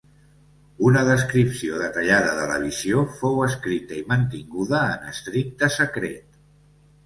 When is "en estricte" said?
4.97-5.75